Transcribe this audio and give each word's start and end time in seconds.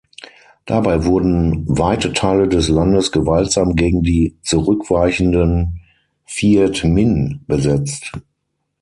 Dabei 0.65 1.05
wurden 1.05 1.63
weite 1.77 2.11
Teile 2.11 2.47
des 2.47 2.69
Landes 2.69 3.11
gewaltsam 3.11 3.75
gegen 3.75 4.01
die 4.01 4.35
zurückweichenden 4.41 5.79
Viet 6.25 6.83
Minh 6.85 7.39
besetzt. 7.45 8.11